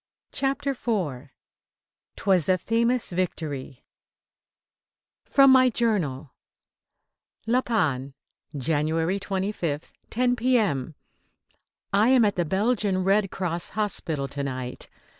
CHAPTER 0.31 0.71
IV 0.71 1.29
"'TWAS 2.15 2.49
A 2.49 2.57
FAMOUS 2.57 3.11
VICTORY" 3.11 3.83
FROM 5.25 5.51
MY 5.51 5.69
JOURNAL: 5.69 6.31
LA 7.45 7.61
PANNE, 7.61 8.15
January 8.57 9.19
25th, 9.19 9.91
10 10.09 10.35
P.M. 10.37 10.95
I 11.93 12.09
am 12.09 12.25
at 12.25 12.35
the 12.35 12.45
Belgian 12.45 13.03
Red 13.03 13.29
Cross 13.29 13.69
hospital 13.77 14.27
to 14.29 14.41
night. 14.41 14.89